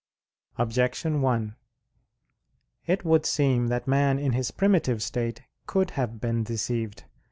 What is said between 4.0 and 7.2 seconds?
in his primitive state could have been deceived.